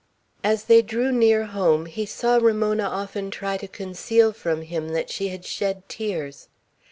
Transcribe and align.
As 0.43 0.63
they 0.63 0.81
drew 0.81 1.11
near 1.11 1.45
home, 1.45 1.85
he 1.85 2.07
saw 2.07 2.37
Ramona 2.37 2.85
often 2.85 3.29
try 3.29 3.57
to 3.57 3.67
conceal 3.67 4.33
from 4.33 4.63
him 4.63 4.89
that 4.93 5.11
she 5.11 5.27
had 5.27 5.45
shed 5.45 5.87
tears. 5.87 6.47